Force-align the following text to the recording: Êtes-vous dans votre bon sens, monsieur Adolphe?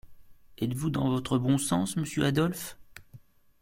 Êtes-vous 0.57 0.89
dans 0.89 1.09
votre 1.11 1.37
bon 1.37 1.59
sens, 1.59 1.95
monsieur 1.95 2.25
Adolphe? 2.25 2.75